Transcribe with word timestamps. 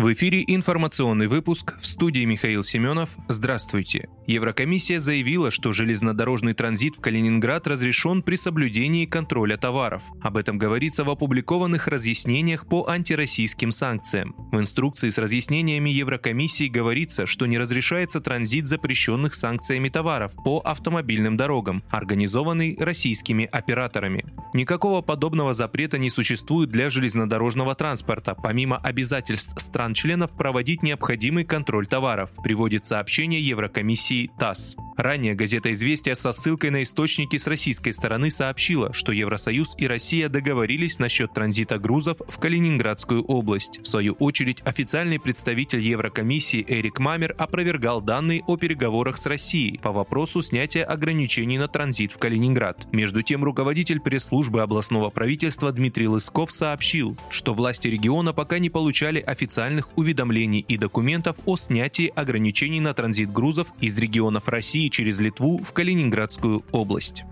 В 0.00 0.10
эфире 0.14 0.42
информационный 0.46 1.26
выпуск 1.26 1.74
в 1.78 1.86
студии 1.86 2.24
Михаил 2.24 2.62
Семенов. 2.62 3.10
Здравствуйте. 3.28 4.08
Еврокомиссия 4.26 4.98
заявила, 4.98 5.50
что 5.50 5.74
железнодорожный 5.74 6.54
транзит 6.54 6.96
в 6.96 7.00
Калининград 7.02 7.66
разрешен 7.66 8.22
при 8.22 8.36
соблюдении 8.36 9.04
контроля 9.04 9.58
товаров. 9.58 10.02
Об 10.22 10.38
этом 10.38 10.56
говорится 10.56 11.04
в 11.04 11.10
опубликованных 11.10 11.86
разъяснениях 11.86 12.66
по 12.66 12.88
антироссийским 12.88 13.70
санкциям. 13.72 14.34
В 14.50 14.58
инструкции 14.58 15.10
с 15.10 15.18
разъяснениями 15.18 15.90
Еврокомиссии 15.90 16.68
говорится, 16.68 17.26
что 17.26 17.44
не 17.44 17.58
разрешается 17.58 18.22
транзит 18.22 18.68
запрещенных 18.68 19.34
санкциями 19.34 19.90
товаров 19.90 20.32
по 20.42 20.60
автомобильным 20.60 21.36
дорогам, 21.36 21.82
организованный 21.90 22.74
российскими 22.80 23.44
операторами. 23.44 24.24
Никакого 24.54 25.02
подобного 25.02 25.52
запрета 25.52 25.98
не 25.98 26.08
существует 26.08 26.70
для 26.70 26.88
железнодорожного 26.88 27.74
транспорта, 27.74 28.34
помимо 28.34 28.78
обязательств 28.78 29.60
стран 29.60 29.89
стран-членов 29.90 30.36
проводить 30.36 30.82
необходимый 30.82 31.44
контроль 31.44 31.86
товаров, 31.86 32.30
приводит 32.42 32.86
сообщение 32.86 33.40
Еврокомиссии 33.40 34.30
ТАСС. 34.38 34.76
Ранее 35.00 35.34
газета 35.34 35.72
«Известия» 35.72 36.14
со 36.14 36.30
ссылкой 36.30 36.68
на 36.68 36.82
источники 36.82 37.38
с 37.38 37.46
российской 37.46 37.92
стороны 37.92 38.30
сообщила, 38.30 38.92
что 38.92 39.12
Евросоюз 39.12 39.74
и 39.78 39.86
Россия 39.86 40.28
договорились 40.28 40.98
насчет 40.98 41.32
транзита 41.32 41.78
грузов 41.78 42.18
в 42.28 42.38
Калининградскую 42.38 43.24
область. 43.24 43.80
В 43.82 43.86
свою 43.86 44.12
очередь, 44.12 44.60
официальный 44.62 45.18
представитель 45.18 45.80
Еврокомиссии 45.80 46.66
Эрик 46.68 46.98
Мамер 46.98 47.34
опровергал 47.38 48.02
данные 48.02 48.42
о 48.46 48.58
переговорах 48.58 49.16
с 49.16 49.24
Россией 49.24 49.78
по 49.78 49.90
вопросу 49.90 50.42
снятия 50.42 50.84
ограничений 50.84 51.56
на 51.56 51.66
транзит 51.66 52.12
в 52.12 52.18
Калининград. 52.18 52.86
Между 52.92 53.22
тем, 53.22 53.42
руководитель 53.42 54.00
пресс-службы 54.00 54.60
областного 54.60 55.08
правительства 55.08 55.72
Дмитрий 55.72 56.08
Лысков 56.08 56.50
сообщил, 56.50 57.16
что 57.30 57.54
власти 57.54 57.88
региона 57.88 58.34
пока 58.34 58.58
не 58.58 58.68
получали 58.68 59.20
официальных 59.20 59.96
уведомлений 59.96 60.60
и 60.60 60.76
документов 60.76 61.38
о 61.46 61.56
снятии 61.56 62.12
ограничений 62.14 62.80
на 62.80 62.92
транзит 62.92 63.32
грузов 63.32 63.68
из 63.80 63.98
регионов 63.98 64.46
России 64.46 64.89
через 64.90 65.20
Литву 65.20 65.58
в 65.58 65.72
Калининградскую 65.72 66.64
область. 66.72 67.24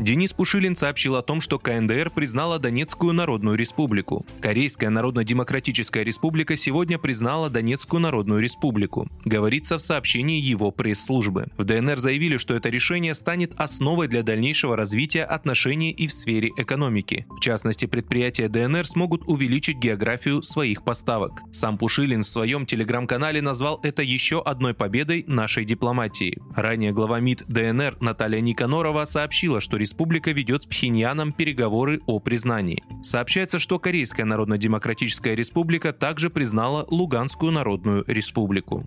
Денис 0.00 0.32
Пушилин 0.32 0.76
сообщил 0.76 1.16
о 1.16 1.22
том, 1.22 1.42
что 1.42 1.58
КНДР 1.58 2.08
признала 2.08 2.58
Донецкую 2.58 3.12
Народную 3.12 3.58
Республику. 3.58 4.24
Корейская 4.40 4.88
Народно-Демократическая 4.88 6.02
Республика 6.04 6.56
сегодня 6.56 6.98
признала 6.98 7.50
Донецкую 7.50 8.00
Народную 8.00 8.40
Республику, 8.40 9.10
говорится 9.26 9.76
в 9.76 9.82
сообщении 9.82 10.40
его 10.40 10.70
пресс-службы. 10.70 11.48
В 11.58 11.64
ДНР 11.64 11.98
заявили, 11.98 12.38
что 12.38 12.54
это 12.54 12.70
решение 12.70 13.12
станет 13.14 13.52
основой 13.58 14.08
для 14.08 14.22
дальнейшего 14.22 14.74
развития 14.74 15.24
отношений 15.24 15.90
и 15.90 16.06
в 16.06 16.12
сфере 16.14 16.50
экономики. 16.56 17.26
В 17.28 17.40
частности, 17.40 17.84
предприятия 17.84 18.48
ДНР 18.48 18.86
смогут 18.86 19.24
увеличить 19.26 19.76
географию 19.76 20.42
своих 20.42 20.82
поставок. 20.82 21.42
Сам 21.52 21.76
Пушилин 21.76 22.22
в 22.22 22.26
своем 22.26 22.64
телеграм-канале 22.64 23.42
назвал 23.42 23.78
это 23.82 24.02
еще 24.02 24.40
одной 24.40 24.72
победой 24.72 25.26
нашей 25.26 25.66
дипломатии. 25.66 26.38
Ранее 26.56 26.92
глава 26.92 27.20
МИД 27.20 27.44
ДНР 27.48 27.98
Наталья 28.00 28.40
Никанорова 28.40 29.04
сообщила, 29.04 29.60
что 29.60 29.76
республика 29.76 29.89
ведет 30.32 30.62
с 30.62 30.66
Пхеньяном 30.66 31.32
переговоры 31.32 32.00
о 32.06 32.20
признании. 32.20 32.82
Сообщается, 33.02 33.58
что 33.58 33.78
Корейская 33.78 34.24
Народно-Демократическая 34.24 35.34
Республика 35.34 35.92
также 35.92 36.30
признала 36.30 36.86
Луганскую 36.90 37.52
Народную 37.52 38.04
Республику. 38.06 38.86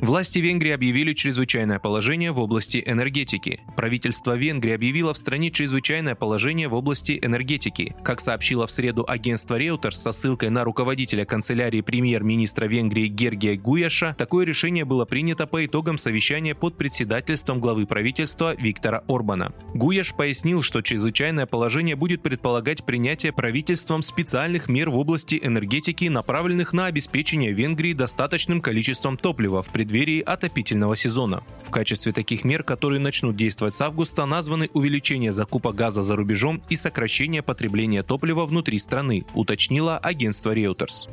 Власти 0.00 0.38
Венгрии 0.38 0.70
объявили 0.70 1.12
чрезвычайное 1.12 1.80
положение 1.80 2.30
в 2.30 2.38
области 2.38 2.80
энергетики. 2.86 3.60
Правительство 3.76 4.36
Венгрии 4.36 4.72
объявило 4.72 5.12
в 5.12 5.18
стране 5.18 5.50
чрезвычайное 5.50 6.14
положение 6.14 6.68
в 6.68 6.74
области 6.74 7.18
энергетики. 7.20 7.96
Как 8.04 8.20
сообщило 8.20 8.68
в 8.68 8.70
среду 8.70 9.04
агентство 9.08 9.58
Reuters 9.58 9.92
со 9.92 10.12
ссылкой 10.12 10.50
на 10.50 10.62
руководителя 10.62 11.24
канцелярии 11.24 11.80
премьер-министра 11.80 12.66
Венгрии 12.66 13.08
Гергия 13.08 13.56
Гуяша, 13.56 14.14
такое 14.16 14.46
решение 14.46 14.84
было 14.84 15.04
принято 15.04 15.48
по 15.48 15.66
итогам 15.66 15.98
совещания 15.98 16.54
под 16.54 16.76
председательством 16.76 17.58
главы 17.58 17.84
правительства 17.84 18.54
Виктора 18.54 19.02
Орбана. 19.08 19.52
Гуяш 19.74 20.14
пояснил, 20.14 20.62
что 20.62 20.80
чрезвычайное 20.80 21.46
положение 21.46 21.96
будет 21.96 22.22
предполагать 22.22 22.84
принятие 22.84 23.32
правительством 23.32 24.02
специальных 24.02 24.68
мер 24.68 24.90
в 24.90 24.96
области 24.96 25.40
энергетики, 25.42 26.04
направленных 26.04 26.72
на 26.72 26.86
обеспечение 26.86 27.52
Венгрии 27.52 27.94
достаточным 27.94 28.60
количеством 28.60 29.16
топлива 29.16 29.60
в 29.60 29.70
преддверии 29.70 29.87
преддверии 29.88 30.20
отопительного 30.20 30.96
сезона. 30.96 31.42
В 31.64 31.70
качестве 31.70 32.12
таких 32.12 32.44
мер, 32.44 32.62
которые 32.62 33.00
начнут 33.00 33.36
действовать 33.36 33.74
с 33.74 33.80
августа, 33.80 34.26
названы 34.26 34.68
увеличение 34.74 35.32
закупа 35.32 35.72
газа 35.72 36.02
за 36.02 36.14
рубежом 36.14 36.60
и 36.68 36.76
сокращение 36.76 37.42
потребления 37.42 38.02
топлива 38.02 38.44
внутри 38.44 38.78
страны, 38.78 39.24
уточнило 39.32 39.96
агентство 39.96 40.54
Reuters. 40.54 41.08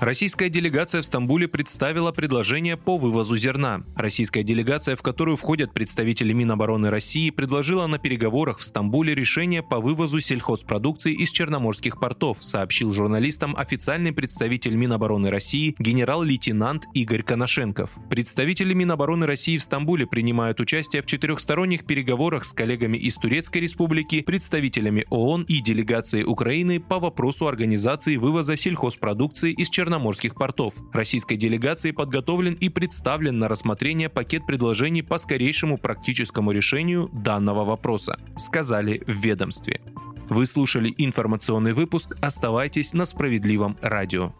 Российская 0.00 0.50
делегация 0.50 1.00
в 1.00 1.04
Стамбуле 1.06 1.48
представила 1.48 2.10
предложение 2.12 2.76
по 2.76 2.98
вывозу 2.98 3.36
зерна. 3.36 3.84
Российская 3.96 4.42
делегация, 4.42 4.96
в 4.96 5.02
которую 5.02 5.36
входят 5.36 5.72
представители 5.72 6.32
Минобороны 6.32 6.90
России, 6.90 7.30
предложила 7.30 7.86
на 7.86 7.98
переговорах 7.98 8.58
в 8.58 8.64
Стамбуле 8.64 9.14
решение 9.14 9.62
по 9.62 9.80
вывозу 9.80 10.20
сельхозпродукции 10.20 11.14
из 11.14 11.30
черноморских 11.30 11.98
портов, 11.98 12.38
сообщил 12.40 12.92
журналистам 12.92 13.54
официальный 13.56 14.12
представитель 14.12 14.74
Минобороны 14.74 15.30
России 15.30 15.74
генерал-лейтенант 15.78 16.84
Игорь 16.92 17.22
Коношенков. 17.22 17.92
Представители 18.10 18.74
Минобороны 18.74 19.26
России 19.26 19.56
в 19.56 19.62
Стамбуле 19.62 20.06
принимают 20.06 20.60
участие 20.60 21.02
в 21.02 21.06
четырехсторонних 21.06 21.86
переговорах 21.86 22.44
с 22.44 22.52
коллегами 22.52 22.98
из 22.98 23.14
Турецкой 23.14 23.58
Республики, 23.58 24.20
представителями 24.22 25.06
ООН 25.08 25.44
и 25.48 25.60
делегацией 25.60 26.24
Украины 26.24 26.78
по 26.80 26.98
вопросу 26.98 27.46
организации 27.46 28.16
вывоза 28.16 28.56
сельхозпродукции 28.56 29.52
из 29.52 29.70
Черноморских 29.70 29.83
черноморских 29.84 30.34
портов. 30.34 30.76
Российской 30.94 31.36
делегации 31.36 31.90
подготовлен 31.90 32.54
и 32.54 32.70
представлен 32.70 33.38
на 33.38 33.48
рассмотрение 33.48 34.08
пакет 34.08 34.46
предложений 34.46 35.02
по 35.02 35.18
скорейшему 35.18 35.76
практическому 35.76 36.52
решению 36.52 37.10
данного 37.12 37.64
вопроса, 37.64 38.18
сказали 38.36 39.02
в 39.06 39.12
ведомстве. 39.12 39.82
Вы 40.30 40.46
слушали 40.46 40.94
информационный 40.96 41.74
выпуск. 41.74 42.16
Оставайтесь 42.22 42.94
на 42.94 43.04
справедливом 43.04 43.76
радио. 43.82 44.32